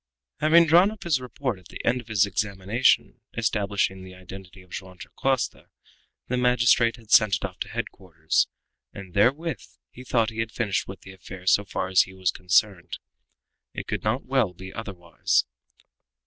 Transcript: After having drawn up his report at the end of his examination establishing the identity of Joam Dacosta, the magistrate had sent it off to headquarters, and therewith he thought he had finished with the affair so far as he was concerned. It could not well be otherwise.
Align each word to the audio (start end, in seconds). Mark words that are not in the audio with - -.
After 0.39 0.45
having 0.55 0.67
drawn 0.67 0.89
up 0.89 1.03
his 1.03 1.21
report 1.21 1.59
at 1.59 1.67
the 1.67 1.85
end 1.85 2.01
of 2.01 2.07
his 2.07 2.25
examination 2.25 3.21
establishing 3.37 4.01
the 4.03 4.15
identity 4.15 4.63
of 4.63 4.71
Joam 4.71 4.97
Dacosta, 4.97 5.67
the 6.27 6.37
magistrate 6.37 6.95
had 6.95 7.11
sent 7.11 7.35
it 7.35 7.45
off 7.45 7.59
to 7.59 7.69
headquarters, 7.69 8.47
and 8.93 9.13
therewith 9.13 9.61
he 9.91 10.03
thought 10.03 10.31
he 10.31 10.39
had 10.39 10.51
finished 10.51 10.87
with 10.87 11.01
the 11.01 11.13
affair 11.13 11.45
so 11.45 11.65
far 11.65 11.87
as 11.87 12.01
he 12.01 12.15
was 12.15 12.31
concerned. 12.31 12.97
It 13.75 13.85
could 13.85 14.03
not 14.03 14.25
well 14.25 14.53
be 14.53 14.73
otherwise. 14.73 15.45